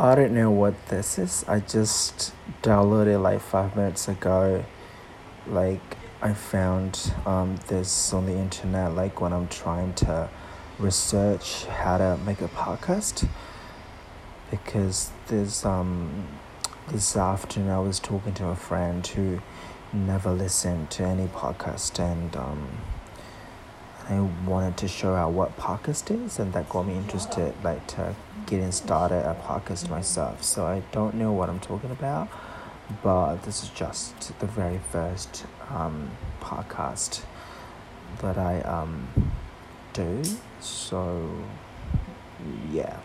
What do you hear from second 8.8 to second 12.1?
Like when I'm trying to research how